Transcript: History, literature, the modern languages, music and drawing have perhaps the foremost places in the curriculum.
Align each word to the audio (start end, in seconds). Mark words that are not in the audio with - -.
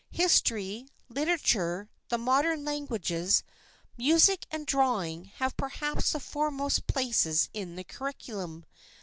History, 0.09 0.87
literature, 1.09 1.87
the 2.09 2.17
modern 2.17 2.65
languages, 2.65 3.43
music 3.97 4.47
and 4.49 4.65
drawing 4.65 5.25
have 5.25 5.55
perhaps 5.55 6.13
the 6.13 6.19
foremost 6.19 6.87
places 6.87 7.49
in 7.53 7.75
the 7.75 7.83
curriculum. 7.83 8.65